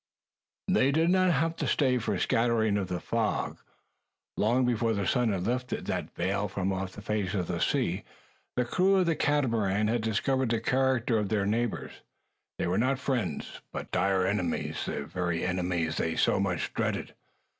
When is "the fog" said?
2.87-3.59